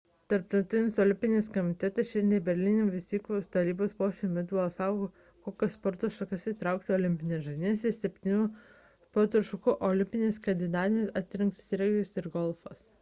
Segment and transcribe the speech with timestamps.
[0.33, 5.09] tarptautinis olimpinis komitetas šiandien berlyne vykusio valdybos posėdžio metu balsavo
[5.49, 8.41] kokias sporto šakas įtraukti į olimpines žaidynes iš septynių
[9.11, 12.83] sporto šakų olimpinėmis kandidatėmis atrinktas regbis ir golfas